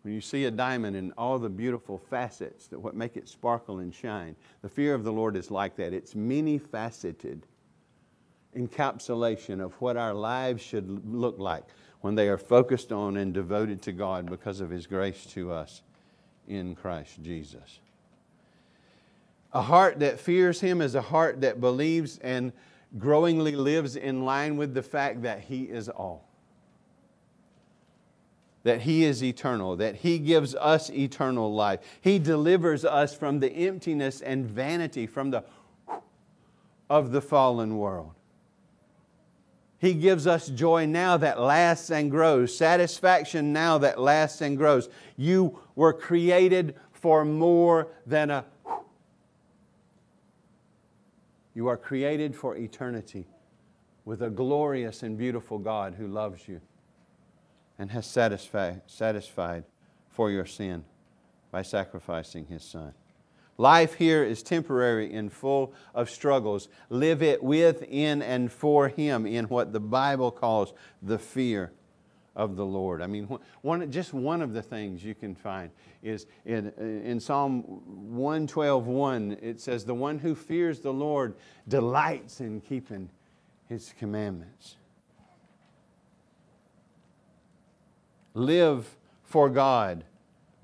[0.03, 3.79] When you see a diamond and all the beautiful facets that what make it sparkle
[3.79, 5.93] and shine, the fear of the Lord is like that.
[5.93, 7.45] It's many faceted
[8.55, 11.63] encapsulation of what our lives should look like
[12.01, 15.83] when they are focused on and devoted to God because of His grace to us
[16.47, 17.79] in Christ Jesus.
[19.53, 22.51] A heart that fears Him is a heart that believes and
[22.97, 26.30] growingly lives in line with the fact that He is all.
[28.63, 31.79] That He is eternal, that He gives us eternal life.
[31.99, 35.43] He delivers us from the emptiness and vanity from the
[36.91, 38.11] of the fallen world.
[39.79, 44.89] He gives us joy now that lasts and grows, satisfaction now that lasts and grows.
[45.17, 48.45] You were created for more than a.
[51.55, 53.25] You are created for eternity
[54.05, 56.61] with a glorious and beautiful God who loves you
[57.81, 59.63] and has satisfied, satisfied
[60.11, 60.85] for your sin
[61.49, 62.93] by sacrificing His Son.
[63.57, 66.69] Life here is temporary and full of struggles.
[66.91, 71.71] Live it with, in, and for Him in what the Bible calls the fear
[72.35, 73.01] of the Lord.
[73.01, 75.71] I mean, one, just one of the things you can find
[76.03, 77.63] is in, in Psalm
[78.15, 81.33] 112 1, it says, The one who fears the Lord
[81.67, 83.09] delights in keeping
[83.69, 84.75] His commandments.
[88.33, 90.03] Live for God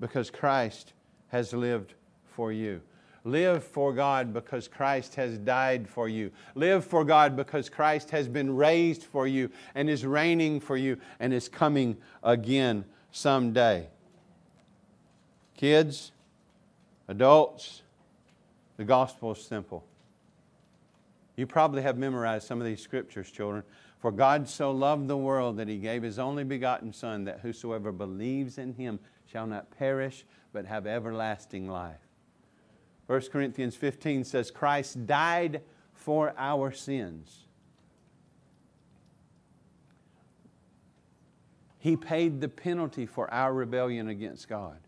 [0.00, 0.92] because Christ
[1.28, 1.94] has lived
[2.24, 2.80] for you.
[3.24, 6.30] Live for God because Christ has died for you.
[6.54, 10.98] Live for God because Christ has been raised for you and is reigning for you
[11.20, 13.86] and is coming again someday.
[15.56, 16.12] Kids,
[17.08, 17.82] adults,
[18.76, 19.84] the gospel is simple.
[21.36, 23.62] You probably have memorized some of these scriptures, children.
[23.98, 27.90] For God so loved the world that he gave his only begotten Son, that whosoever
[27.90, 32.00] believes in him shall not perish, but have everlasting life.
[33.06, 35.62] 1 Corinthians 15 says, Christ died
[35.94, 37.46] for our sins.
[41.78, 44.78] He paid the penalty for our rebellion against God.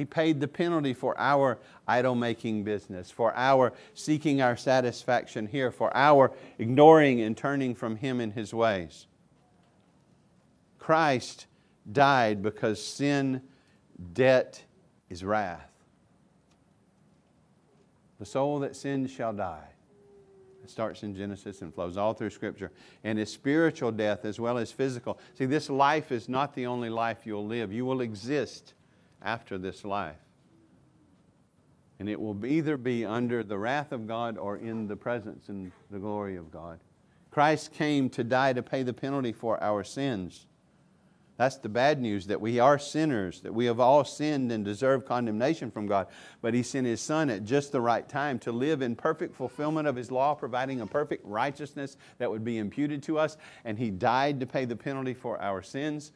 [0.00, 5.70] He paid the penalty for our idol making business, for our seeking our satisfaction here,
[5.70, 9.06] for our ignoring and turning from Him and His ways.
[10.78, 11.44] Christ
[11.92, 13.42] died because sin,
[14.14, 14.64] debt,
[15.10, 15.70] is wrath.
[18.20, 19.68] The soul that sins shall die.
[20.64, 22.72] It starts in Genesis and flows all through Scripture.
[23.04, 25.18] And is spiritual death as well as physical.
[25.34, 27.70] See, this life is not the only life you'll live.
[27.70, 28.72] You will exist
[29.22, 30.16] after this life.
[31.98, 35.70] And it will either be under the wrath of God or in the presence and
[35.90, 36.80] the glory of God.
[37.30, 40.46] Christ came to die to pay the penalty for our sins.
[41.36, 45.06] That's the bad news that we are sinners, that we have all sinned and deserve
[45.06, 46.08] condemnation from God.
[46.42, 49.88] But He sent His Son at just the right time to live in perfect fulfillment
[49.88, 53.38] of His law, providing a perfect righteousness that would be imputed to us.
[53.64, 56.12] And He died to pay the penalty for our sins.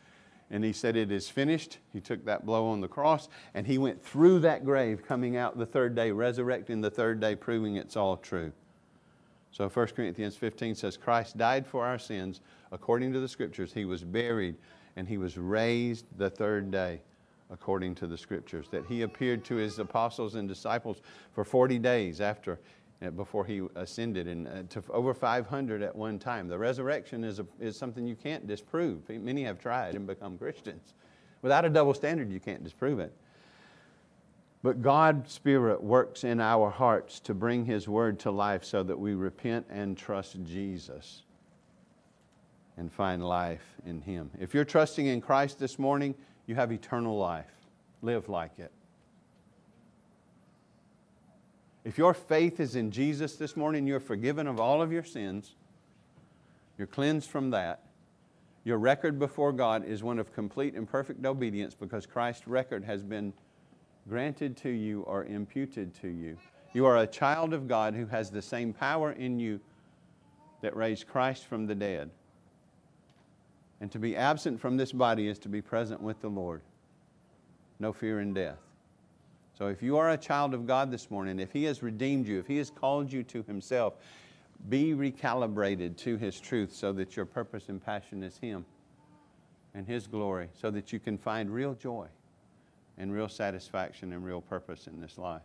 [0.51, 1.79] And He said, It is finished.
[1.93, 5.59] He took that blow on the cross and He went through that grave, coming out
[5.59, 8.53] the third day, resurrecting the third day, proving it's all true.
[9.51, 12.41] So 1 Corinthians 15 says, Christ died for our sins
[12.73, 13.73] according to the Scriptures.
[13.73, 14.57] He was buried
[14.97, 17.01] and he was raised the third day
[17.51, 21.01] according to the scriptures that he appeared to his apostles and disciples
[21.33, 22.59] for 40 days after
[23.11, 27.47] before he ascended and uh, to over 500 at one time the resurrection is, a,
[27.61, 30.95] is something you can't disprove many have tried and become christians
[31.43, 33.13] without a double standard you can't disprove it
[34.65, 38.99] but God's Spirit works in our hearts to bring His Word to life so that
[38.99, 41.25] we repent and trust Jesus
[42.79, 44.31] and find life in Him.
[44.41, 46.15] If you're trusting in Christ this morning,
[46.47, 47.53] you have eternal life.
[48.01, 48.73] Live like it.
[51.85, 55.55] If your faith is in Jesus this morning, you're forgiven of all of your sins,
[56.79, 57.83] you're cleansed from that.
[58.65, 63.03] Your record before God is one of complete and perfect obedience because Christ's record has
[63.03, 63.35] been
[64.09, 66.39] granted to you or imputed to you.
[66.73, 69.61] You are a child of God who has the same power in you
[70.63, 72.11] that raised Christ from the dead.
[73.83, 76.63] And to be absent from this body is to be present with the Lord.
[77.79, 78.64] No fear in death.
[79.57, 82.41] So if you are a child of God this morning, if He has redeemed you,
[82.41, 83.95] if He has called you to Himself,
[84.69, 88.65] be recalibrated to His truth so that your purpose and passion is Him
[89.73, 92.07] and His glory, so that you can find real joy
[92.99, 95.43] and real satisfaction and real purpose in this life.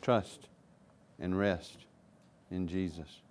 [0.00, 0.48] Trust
[1.18, 1.86] and rest
[2.52, 3.22] in Jesus.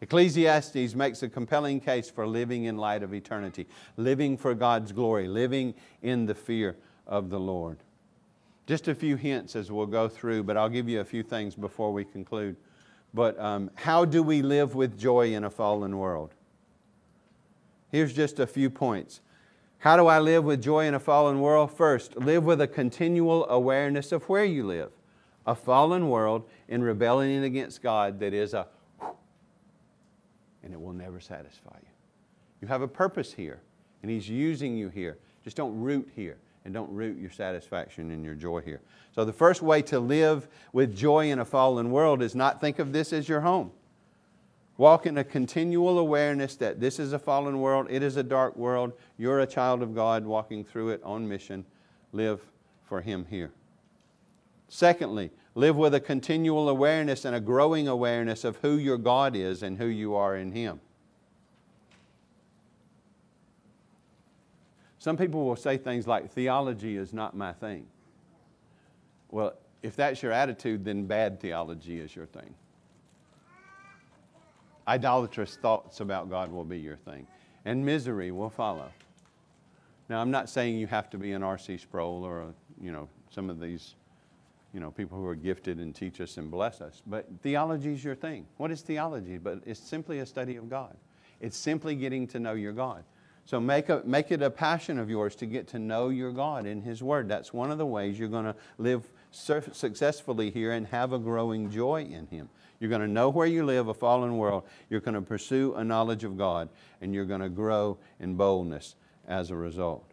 [0.00, 5.26] Ecclesiastes makes a compelling case for living in light of eternity, living for God's glory,
[5.26, 6.76] living in the fear
[7.06, 7.78] of the Lord.
[8.66, 11.54] Just a few hints as we'll go through, but I'll give you a few things
[11.54, 12.56] before we conclude.
[13.14, 16.34] But um, how do we live with joy in a fallen world?
[17.90, 19.20] Here's just a few points.
[19.78, 21.72] How do I live with joy in a fallen world?
[21.72, 24.90] First, live with a continual awareness of where you live
[25.46, 28.66] a fallen world in rebellion against God that is a
[30.68, 31.88] and it will never satisfy you.
[32.60, 33.62] You have a purpose here,
[34.02, 35.16] and He's using you here.
[35.42, 38.82] Just don't root here and don't root your satisfaction and your joy here.
[39.14, 42.78] So, the first way to live with joy in a fallen world is not think
[42.78, 43.72] of this as your home.
[44.76, 48.54] Walk in a continual awareness that this is a fallen world, it is a dark
[48.56, 51.64] world, you're a child of God walking through it on mission.
[52.12, 52.40] Live
[52.84, 53.50] for Him here.
[54.68, 59.64] Secondly, live with a continual awareness and a growing awareness of who your God is
[59.64, 60.80] and who you are in Him.
[65.00, 67.88] Some people will say things like, theology is not my thing.
[69.32, 72.54] Well, if that's your attitude, then bad theology is your thing.
[74.86, 77.26] Idolatrous thoughts about God will be your thing,
[77.64, 78.90] and misery will follow.
[80.08, 81.78] Now, I'm not saying you have to be an R.C.
[81.78, 83.96] Sproul or a, you know, some of these
[84.72, 87.02] you know, people who are gifted and teach us and bless us.
[87.06, 88.46] But theology is your thing.
[88.58, 89.38] What is theology?
[89.38, 90.96] But it's simply a study of God.
[91.40, 93.04] It's simply getting to know your God.
[93.44, 96.66] So make, a, make it a passion of yours to get to know your God
[96.66, 97.30] in His Word.
[97.30, 101.70] That's one of the ways you're going to live successfully here and have a growing
[101.70, 102.50] joy in Him.
[102.78, 104.64] You're going to know where you live, a fallen world.
[104.90, 106.68] You're going to pursue a knowledge of God,
[107.00, 108.96] and you're going to grow in boldness
[109.26, 110.07] as a result.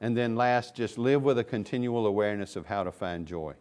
[0.00, 3.54] And then last, just live with a continual awareness of how to find joy.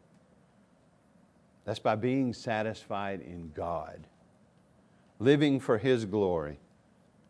[1.65, 4.07] That's by being satisfied in God,
[5.19, 6.59] living for His glory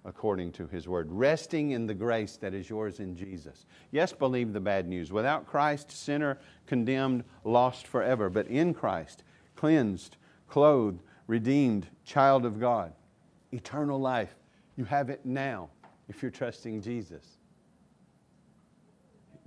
[0.06, 3.66] according to His Word, resting in the grace that is yours in Jesus.
[3.92, 5.12] Yes, believe the bad news.
[5.12, 6.38] Without Christ, sinner,
[6.68, 8.30] condemned, lost forever.
[8.30, 9.24] But in Christ,
[9.56, 10.16] cleansed,
[10.48, 12.94] clothed, redeemed, child of God.
[13.52, 14.36] eternal life.
[14.78, 15.70] You have it now
[16.08, 17.39] if you're trusting Jesus.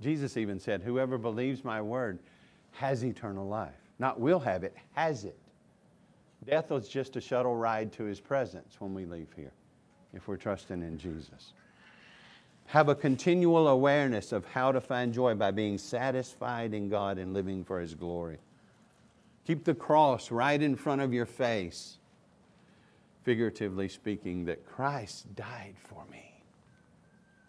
[0.03, 2.19] Jesus even said, Whoever believes my word
[2.71, 3.73] has eternal life.
[3.99, 5.37] Not will have it, has it.
[6.45, 9.53] Death was just a shuttle ride to his presence when we leave here,
[10.13, 11.53] if we're trusting in Jesus.
[12.65, 17.33] Have a continual awareness of how to find joy by being satisfied in God and
[17.33, 18.39] living for his glory.
[19.45, 21.97] Keep the cross right in front of your face,
[23.23, 26.43] figuratively speaking, that Christ died for me.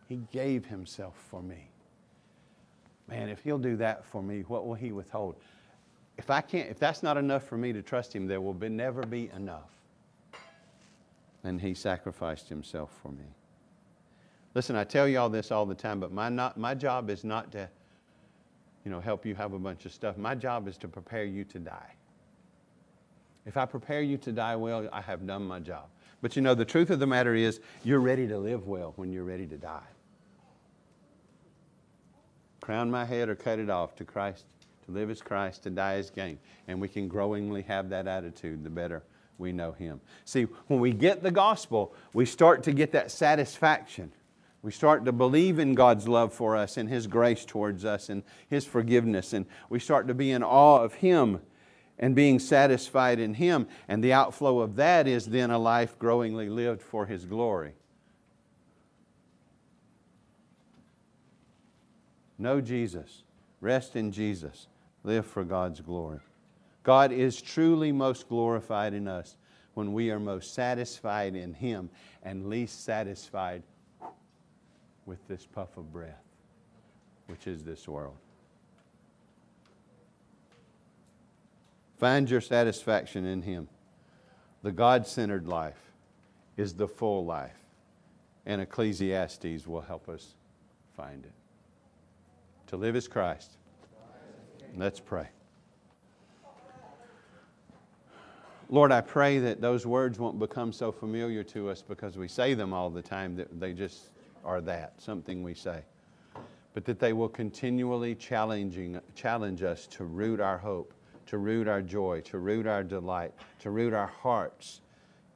[0.08, 1.70] He gave himself for me.
[3.08, 5.36] Man, if he'll do that for me, what will he withhold?
[6.16, 8.68] If I can't, if that's not enough for me to trust him, there will be,
[8.68, 9.70] never be enough.
[11.42, 13.24] And he sacrificed himself for me.
[14.54, 17.24] Listen, I tell you all this all the time, but my, not, my job is
[17.24, 17.68] not to
[18.84, 20.16] you know, help you have a bunch of stuff.
[20.16, 21.94] My job is to prepare you to die.
[23.46, 25.86] If I prepare you to die well, I have done my job.
[26.22, 29.12] But you know, the truth of the matter is, you're ready to live well when
[29.12, 29.82] you're ready to die.
[32.64, 34.44] Crown my head or cut it off to Christ.
[34.86, 36.38] To live as Christ, to die as gain.
[36.68, 39.02] And we can growingly have that attitude the better
[39.38, 40.00] we know Him.
[40.24, 44.12] See, when we get the gospel, we start to get that satisfaction
[44.64, 48.22] we start to believe in God's love for us and His grace towards us and
[48.48, 49.34] His forgiveness.
[49.34, 51.42] And we start to be in awe of Him
[51.98, 53.68] and being satisfied in Him.
[53.88, 57.74] And the outflow of that is then a life growingly lived for His glory.
[62.38, 63.22] Know Jesus.
[63.60, 64.66] Rest in Jesus.
[65.04, 66.20] Live for God's glory.
[66.82, 69.36] God is truly most glorified in us
[69.74, 71.90] when we are most satisfied in Him
[72.22, 73.62] and least satisfied
[75.06, 76.22] with this puff of breath,
[77.26, 78.16] which is this world.
[81.98, 83.68] Find your satisfaction in Him.
[84.62, 85.90] The God centered life
[86.56, 87.58] is the full life,
[88.46, 90.34] and Ecclesiastes will help us
[90.96, 91.32] find it.
[92.68, 93.52] To live is Christ.
[94.76, 95.28] Let's pray.
[98.70, 102.54] Lord, I pray that those words won't become so familiar to us because we say
[102.54, 104.08] them all the time that they just
[104.44, 105.82] are that, something we say.
[106.72, 110.94] But that they will continually challenging, challenge us to root our hope,
[111.26, 114.80] to root our joy, to root our delight, to root our hearts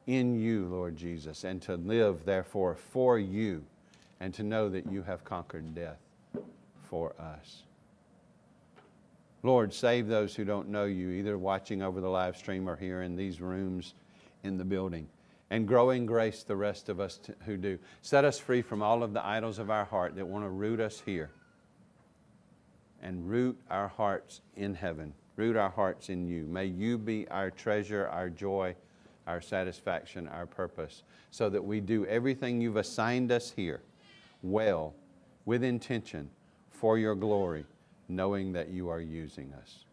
[0.06, 3.64] in you, Lord Jesus, and to live, therefore, for you,
[4.18, 6.07] and to know that you have conquered death
[6.88, 7.62] for us.
[9.42, 13.02] Lord, save those who don't know you, either watching over the live stream or here
[13.02, 13.94] in these rooms
[14.42, 15.08] in the building
[15.50, 17.78] and growing grace the rest of us who do.
[18.02, 20.80] Set us free from all of the idols of our heart that want to root
[20.80, 21.30] us here
[23.02, 26.44] and root our hearts in heaven, root our hearts in you.
[26.44, 28.74] May you be our treasure, our joy,
[29.26, 33.82] our satisfaction, our purpose, so that we do everything you've assigned us here
[34.42, 34.94] well,
[35.44, 36.30] with intention,
[36.78, 37.64] for your glory,
[38.08, 39.84] knowing that you are using us.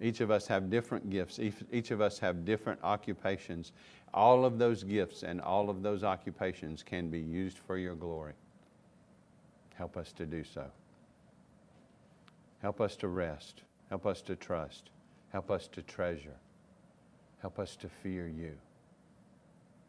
[0.00, 1.38] Each of us have different gifts.
[1.38, 3.72] Each, each of us have different occupations.
[4.12, 8.34] All of those gifts and all of those occupations can be used for your glory.
[9.74, 10.66] Help us to do so.
[12.60, 13.62] Help us to rest.
[13.88, 14.90] Help us to trust.
[15.30, 16.36] Help us to treasure.
[17.40, 18.52] Help us to fear you.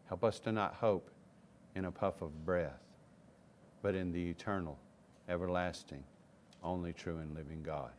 [0.08, 1.10] Help us to not hope
[1.76, 2.82] in a puff of breath,
[3.82, 4.78] but in the eternal,
[5.30, 6.04] everlasting,
[6.64, 7.92] only true and living God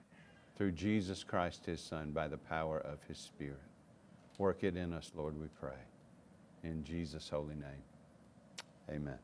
[0.57, 3.63] through Jesus Christ, his Son, by the power of his Spirit.
[4.37, 5.81] Work it in us, Lord, we pray.
[6.63, 7.83] In Jesus' holy name,
[8.91, 9.19] amen.